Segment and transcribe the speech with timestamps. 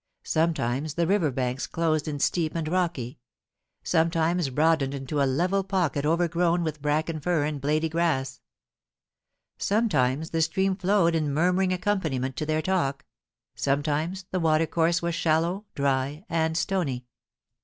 [0.25, 3.19] Some times the river banks closed in steep and rocky;
[3.83, 8.41] sometimes broadened into a level pocket overgrown with bracken fern and blady grass.
[9.59, 13.05] Sometimes the stream flowed in murmur ing accompaniment to their talk;
[13.53, 17.05] sometimes the water course was shallow, dry, and stony.